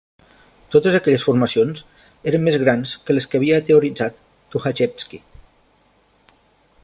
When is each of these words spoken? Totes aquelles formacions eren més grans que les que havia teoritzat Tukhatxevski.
Totes 0.75 0.95
aquelles 0.99 1.25
formacions 1.27 1.83
eren 2.31 2.43
més 2.47 2.57
grans 2.63 2.93
que 3.09 3.15
les 3.17 3.29
que 3.33 3.39
havia 3.41 3.61
teoritzat 3.67 4.17
Tukhatxevski. 4.55 5.21